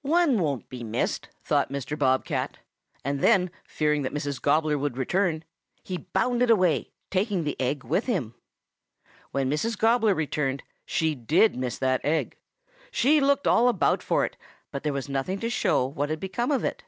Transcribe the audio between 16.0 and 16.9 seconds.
had become of it.